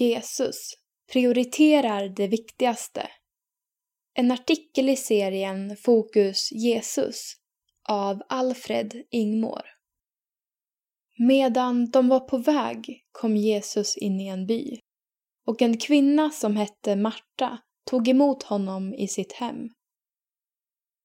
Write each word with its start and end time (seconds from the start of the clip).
Jesus 0.00 0.74
prioriterar 1.12 2.08
det 2.08 2.26
viktigaste. 2.26 3.10
En 4.14 4.30
artikel 4.30 4.88
i 4.88 4.96
serien 4.96 5.76
Fokus 5.76 6.52
Jesus 6.52 7.34
av 7.88 8.22
Alfred 8.28 9.02
Ingmår. 9.10 9.62
Medan 11.18 11.90
de 11.90 12.08
var 12.08 12.20
på 12.20 12.38
väg 12.38 13.04
kom 13.12 13.36
Jesus 13.36 13.96
in 13.96 14.20
i 14.20 14.26
en 14.26 14.46
by 14.46 14.78
och 15.46 15.62
en 15.62 15.78
kvinna 15.78 16.30
som 16.30 16.56
hette 16.56 16.96
Marta 16.96 17.58
tog 17.90 18.08
emot 18.08 18.42
honom 18.42 18.94
i 18.94 19.08
sitt 19.08 19.32
hem. 19.32 19.68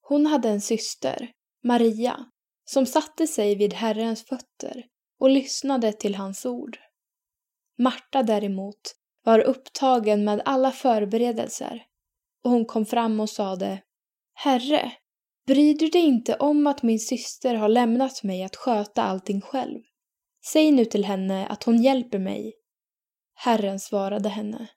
Hon 0.00 0.26
hade 0.26 0.48
en 0.48 0.60
syster, 0.60 1.30
Maria, 1.64 2.30
som 2.64 2.86
satte 2.86 3.26
sig 3.26 3.54
vid 3.54 3.74
Herrens 3.74 4.24
fötter 4.26 4.86
och 5.20 5.30
lyssnade 5.30 5.92
till 5.92 6.14
hans 6.14 6.46
ord. 6.46 6.78
Marta 7.78 8.22
däremot 8.22 8.80
var 9.24 9.38
upptagen 9.38 10.24
med 10.24 10.42
alla 10.44 10.72
förberedelser 10.72 11.82
och 12.44 12.50
hon 12.50 12.64
kom 12.64 12.86
fram 12.86 13.20
och 13.20 13.30
sade 13.30 13.82
Herre, 14.34 14.92
bryr 15.46 15.74
du 15.74 15.88
dig 15.88 16.00
inte 16.00 16.34
om 16.36 16.66
att 16.66 16.82
min 16.82 17.00
syster 17.00 17.54
har 17.54 17.68
lämnat 17.68 18.22
mig 18.22 18.42
att 18.42 18.56
sköta 18.56 19.02
allting 19.02 19.40
själv? 19.40 19.80
Säg 20.52 20.72
nu 20.72 20.84
till 20.84 21.04
henne 21.04 21.46
att 21.46 21.64
hon 21.64 21.82
hjälper 21.82 22.18
mig. 22.18 22.54
Herren 23.34 23.80
svarade 23.80 24.28
henne 24.28 24.68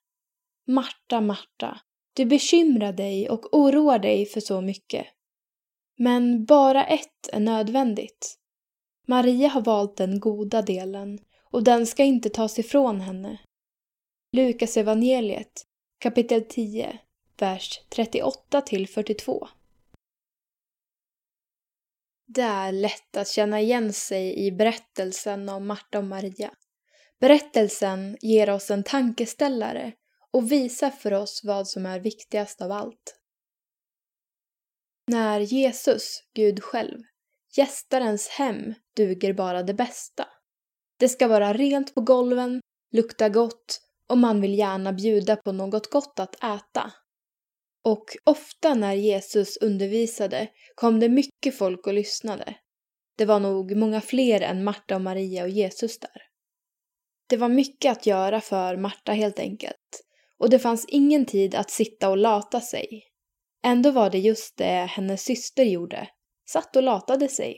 Marta, 0.67 1.21
Marta, 1.21 1.79
du 2.13 2.25
bekymrar 2.25 2.93
dig 2.93 3.29
och 3.29 3.53
oroar 3.57 3.99
dig 3.99 4.25
för 4.25 4.39
så 4.39 4.61
mycket. 4.61 5.05
Men 5.97 6.45
bara 6.45 6.85
ett 6.85 7.29
är 7.33 7.39
nödvändigt. 7.39 8.35
Maria 9.07 9.47
har 9.47 9.61
valt 9.61 9.97
den 9.97 10.19
goda 10.19 10.61
delen 10.61 11.19
och 11.53 11.63
den 11.63 11.87
ska 11.87 12.03
inte 12.03 12.29
tas 12.29 12.59
ifrån 12.59 13.01
henne. 13.01 13.39
Lukas 14.31 14.77
evangeliet 14.77 15.65
kapitel 15.99 16.43
10, 16.49 16.99
vers 17.37 17.81
38 17.89 18.61
till 18.61 18.87
42. 18.87 19.47
Det 22.27 22.41
är 22.41 22.71
lätt 22.71 23.17
att 23.17 23.27
känna 23.27 23.61
igen 23.61 23.93
sig 23.93 24.45
i 24.45 24.51
berättelsen 24.51 25.49
om 25.49 25.67
Marta 25.67 25.97
och 25.97 26.03
Maria. 26.03 26.51
Berättelsen 27.19 28.17
ger 28.21 28.49
oss 28.49 28.71
en 28.71 28.83
tankeställare 28.83 29.93
och 30.31 30.51
visar 30.51 30.89
för 30.89 31.13
oss 31.13 31.41
vad 31.43 31.67
som 31.67 31.85
är 31.85 31.99
viktigast 31.99 32.61
av 32.61 32.71
allt. 32.71 33.19
När 35.07 35.39
Jesus, 35.39 36.23
Gud 36.33 36.63
själv, 36.63 37.03
gästar 37.57 38.01
ens 38.01 38.27
hem 38.27 38.73
duger 38.95 39.33
bara 39.33 39.63
det 39.63 39.73
bästa. 39.73 40.27
Det 40.99 41.09
ska 41.09 41.27
vara 41.27 41.53
rent 41.53 41.95
på 41.95 42.01
golven, 42.01 42.61
lukta 42.91 43.29
gott 43.29 43.81
och 44.09 44.17
man 44.17 44.41
vill 44.41 44.57
gärna 44.57 44.93
bjuda 44.93 45.35
på 45.35 45.51
något 45.51 45.89
gott 45.89 46.19
att 46.19 46.35
äta. 46.35 46.91
Och 47.83 48.05
ofta 48.23 48.73
när 48.73 48.93
Jesus 48.93 49.57
undervisade 49.57 50.47
kom 50.75 50.99
det 50.99 51.09
mycket 51.09 51.57
folk 51.57 51.87
och 51.87 51.93
lyssnade. 51.93 52.55
Det 53.17 53.25
var 53.25 53.39
nog 53.39 53.75
många 53.75 54.01
fler 54.01 54.41
än 54.41 54.63
Marta 54.63 54.95
och 54.95 55.01
Maria 55.01 55.43
och 55.43 55.49
Jesus 55.49 55.99
där. 55.99 56.21
Det 57.29 57.37
var 57.37 57.49
mycket 57.49 57.91
att 57.91 58.05
göra 58.05 58.41
för 58.41 58.77
Marta 58.77 59.11
helt 59.11 59.39
enkelt. 59.39 60.05
Och 60.37 60.49
det 60.49 60.59
fanns 60.59 60.85
ingen 60.89 61.25
tid 61.25 61.55
att 61.55 61.71
sitta 61.71 62.09
och 62.09 62.17
lata 62.17 62.61
sig. 62.61 63.03
Ändå 63.63 63.91
var 63.91 64.09
det 64.09 64.19
just 64.19 64.57
det 64.57 64.85
hennes 64.89 65.21
syster 65.21 65.63
gjorde. 65.63 66.07
Satt 66.49 66.75
och 66.75 66.83
latade 66.83 67.27
sig. 67.27 67.57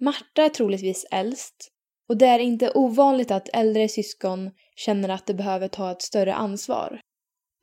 Marta 0.00 0.42
är 0.42 0.48
troligtvis 0.48 1.06
äldst 1.10 1.72
och 2.08 2.16
det 2.16 2.26
är 2.26 2.38
inte 2.38 2.70
ovanligt 2.70 3.30
att 3.30 3.48
äldre 3.52 3.88
syskon 3.88 4.50
känner 4.76 5.08
att 5.08 5.26
de 5.26 5.34
behöver 5.34 5.68
ta 5.68 5.90
ett 5.90 6.02
större 6.02 6.34
ansvar. 6.34 7.00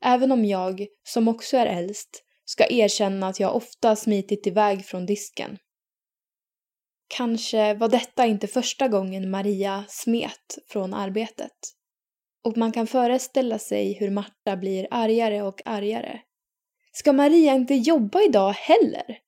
Även 0.04 0.32
om 0.32 0.44
jag, 0.44 0.86
som 1.08 1.28
också 1.28 1.56
är 1.56 1.66
äldst, 1.66 2.24
ska 2.44 2.66
erkänna 2.70 3.28
att 3.28 3.40
jag 3.40 3.56
ofta 3.56 3.96
smitit 3.96 4.46
iväg 4.46 4.84
från 4.84 5.06
disken. 5.06 5.58
Kanske 7.08 7.74
var 7.74 7.88
detta 7.88 8.26
inte 8.26 8.46
första 8.46 8.88
gången 8.88 9.30
Maria 9.30 9.84
smet 9.88 10.58
från 10.68 10.94
arbetet. 10.94 11.52
Och 12.44 12.56
man 12.56 12.72
kan 12.72 12.86
föreställa 12.86 13.58
sig 13.58 13.92
hur 13.92 14.10
Marta 14.10 14.56
blir 14.56 14.88
argare 14.90 15.42
och 15.42 15.62
argare. 15.64 16.20
Ska 16.92 17.12
Maria 17.12 17.54
inte 17.54 17.74
jobba 17.74 18.22
idag 18.22 18.52
heller? 18.52 19.18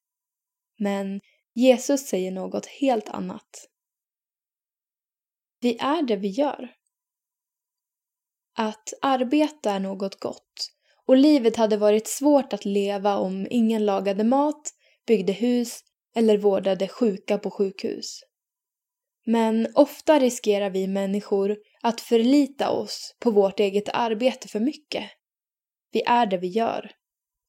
Men 0.79 1.21
Jesus 1.55 2.07
säger 2.07 2.31
något 2.31 2.67
helt 2.67 3.09
annat. 3.09 3.69
Vi 5.61 5.79
är 5.79 6.03
det 6.03 6.17
vi 6.17 6.29
gör. 6.29 6.75
Att 8.57 8.93
arbeta 9.03 9.73
är 9.73 9.81
något 9.81 10.21
gott 10.21 10.71
och 11.07 11.17
livet 11.17 11.57
hade 11.57 11.77
varit 11.77 12.07
svårt 12.07 12.53
att 12.53 12.65
leva 12.65 13.17
om 13.17 13.47
ingen 13.51 13.87
lagade 13.87 14.25
mat, 14.25 14.71
byggde 15.07 15.33
hus 15.33 15.81
eller 16.15 16.39
vårdade 16.39 16.89
sjuka 16.89 17.39
på 17.39 17.51
sjukhus. 17.51 18.21
Men 19.27 19.69
ofta 19.75 20.19
riskerar 20.19 20.71
vi 20.71 20.87
människor 20.87 21.57
att 21.83 22.01
förlita 22.01 22.71
oss 22.71 23.17
på 23.19 23.31
vårt 23.31 23.61
eget 23.61 23.89
arbete 23.89 24.49
för 24.49 24.61
mycket. 24.61 25.11
Vi 25.93 26.03
är 26.03 26.27
det 26.27 26.39
vi 26.39 26.49
gör. 26.49 26.91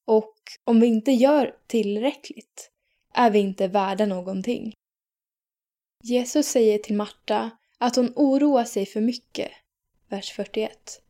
Och 0.08 0.36
om 0.64 0.80
vi 0.80 0.88
inte 0.88 1.12
gör 1.12 1.56
tillräckligt 1.68 2.71
är 3.14 3.32
vi 3.32 3.40
inte 3.40 3.68
värda 3.68 4.06
någonting. 4.06 4.74
Jesus 6.04 6.48
säger 6.48 6.78
till 6.78 6.96
Marta 6.96 7.50
att 7.78 7.96
hon 7.96 8.14
oroar 8.16 8.66
sig 8.66 8.86
för 8.86 9.02
mycket, 9.02 9.52
vers 10.10 10.32
41. 10.32 11.02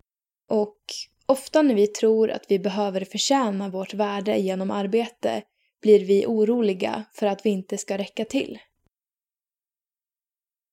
Och 0.47 0.77
ofta 1.25 1.61
när 1.61 1.75
vi 1.75 1.87
tror 1.87 2.31
att 2.31 2.45
vi 2.49 2.59
behöver 2.59 3.05
förtjäna 3.05 3.69
vårt 3.69 3.93
värde 3.93 4.37
genom 4.37 4.71
arbete 4.71 5.43
blir 5.81 6.05
vi 6.05 6.25
oroliga 6.25 7.05
för 7.13 7.27
att 7.27 7.45
vi 7.45 7.49
inte 7.49 7.77
ska 7.77 7.97
räcka 7.97 8.25
till. 8.25 8.59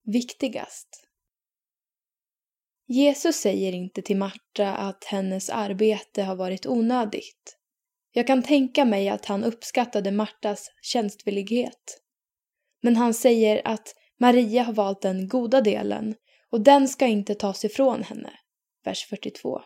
Viktigast. 0.04 1.08
Jesus 2.86 3.36
säger 3.36 3.72
inte 3.72 4.02
till 4.02 4.16
Marta 4.16 4.76
att 4.76 5.04
hennes 5.04 5.50
arbete 5.50 6.22
har 6.22 6.36
varit 6.36 6.66
onödigt. 6.66 7.57
Jag 8.12 8.26
kan 8.26 8.42
tänka 8.42 8.84
mig 8.84 9.08
att 9.08 9.24
han 9.24 9.44
uppskattade 9.44 10.10
Martas 10.10 10.70
tjänstvillighet. 10.82 12.00
Men 12.82 12.96
han 12.96 13.14
säger 13.14 13.62
att 13.64 13.94
Maria 14.20 14.62
har 14.62 14.72
valt 14.72 15.02
den 15.02 15.28
goda 15.28 15.60
delen 15.60 16.14
och 16.50 16.60
den 16.60 16.88
ska 16.88 17.06
inte 17.06 17.34
tas 17.34 17.64
ifrån 17.64 18.02
henne. 18.02 18.30
Vers 18.84 19.06
42. 19.06 19.60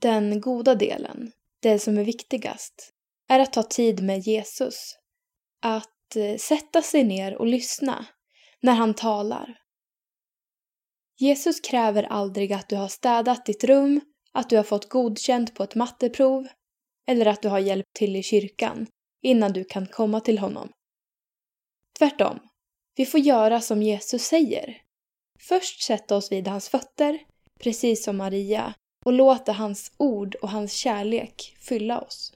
Den 0.00 0.40
goda 0.40 0.74
delen, 0.74 1.32
det 1.60 1.78
som 1.78 1.98
är 1.98 2.04
viktigast, 2.04 2.90
är 3.28 3.40
att 3.40 3.52
ta 3.52 3.62
tid 3.62 4.02
med 4.02 4.20
Jesus. 4.20 4.96
Att 5.62 6.16
eh, 6.16 6.36
sätta 6.36 6.82
sig 6.82 7.04
ner 7.04 7.36
och 7.36 7.46
lyssna 7.46 8.06
när 8.60 8.72
han 8.74 8.94
talar. 8.94 9.58
Jesus 11.16 11.60
kräver 11.60 12.02
aldrig 12.02 12.52
att 12.52 12.68
du 12.68 12.76
har 12.76 12.88
städat 12.88 13.46
ditt 13.46 13.64
rum, 13.64 14.00
att 14.32 14.50
du 14.50 14.56
har 14.56 14.64
fått 14.64 14.88
godkänt 14.88 15.54
på 15.54 15.62
ett 15.62 15.74
matteprov 15.74 16.48
eller 17.06 17.26
att 17.26 17.42
du 17.42 17.48
har 17.48 17.58
hjälpt 17.58 17.92
till 17.92 18.16
i 18.16 18.22
kyrkan 18.22 18.86
innan 19.22 19.52
du 19.52 19.64
kan 19.64 19.86
komma 19.86 20.20
till 20.20 20.38
honom. 20.38 20.68
Tvärtom, 21.98 22.38
vi 22.96 23.06
får 23.06 23.20
göra 23.20 23.60
som 23.60 23.82
Jesus 23.82 24.22
säger. 24.22 24.82
Först 25.40 25.82
sätta 25.82 26.16
oss 26.16 26.32
vid 26.32 26.48
hans 26.48 26.68
fötter, 26.68 27.18
precis 27.60 28.04
som 28.04 28.16
Maria, 28.16 28.74
och 29.04 29.12
låta 29.12 29.52
hans 29.52 29.92
ord 29.96 30.34
och 30.34 30.50
hans 30.50 30.72
kärlek 30.72 31.56
fylla 31.58 32.00
oss. 32.00 32.32